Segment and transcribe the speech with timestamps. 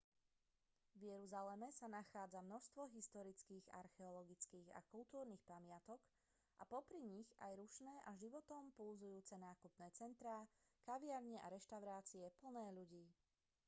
[0.99, 5.99] v jeruzaleme sa nachádza množstvo historických archeologických a kultúrnych pamiatok
[6.57, 10.39] a popri nich aj rušné a životom pulzujúce nákupné centrá
[10.89, 13.05] kaviarne a reštaurácie plné ľudí